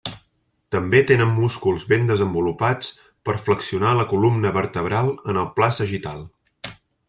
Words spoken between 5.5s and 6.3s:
pla sagital.